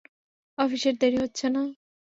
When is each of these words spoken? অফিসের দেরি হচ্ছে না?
অফিসের 0.57 0.95
দেরি 1.01 1.17
হচ্ছে 1.23 1.45
না? 1.49 1.63